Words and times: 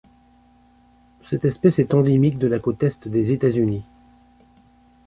Cette 1.21 1.45
espèce 1.45 1.77
est 1.77 1.93
endémique 1.93 2.39
de 2.39 2.47
la 2.47 2.57
côte 2.57 2.81
Est 2.81 3.07
des 3.07 3.33
États-Unis. 3.33 3.83